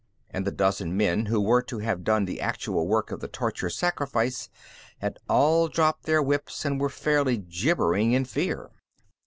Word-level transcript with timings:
And 0.31 0.47
the 0.47 0.51
dozen 0.51 0.97
men 0.97 1.27
who 1.27 1.39
were 1.39 1.61
to 1.61 1.77
have 1.77 2.03
done 2.03 2.25
the 2.25 2.41
actual 2.41 2.87
work 2.87 3.11
of 3.11 3.19
the 3.19 3.27
torture 3.27 3.69
sacrifice 3.69 4.49
had 4.97 5.19
all 5.29 5.67
dropped 5.67 6.07
their 6.07 6.23
whips 6.23 6.65
and 6.65 6.81
were 6.81 6.89
fairly 6.89 7.37
gibbering 7.37 8.13
in 8.13 8.25
fear. 8.25 8.71